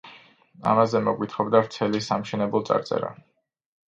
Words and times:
ამაზე 0.69 1.01
მოგვითხრობდა 1.07 1.61
ვრცელი 1.65 2.01
სამშენებლო 2.05 2.63
წარწერა. 2.71 3.13